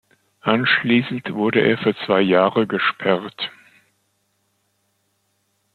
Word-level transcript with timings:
Anschließend 0.39 1.31
wurde 1.31 1.59
er 1.59 1.77
für 1.77 1.93
zwei 2.07 2.21
Jahre 2.21 2.65
gesperrt. 2.65 3.51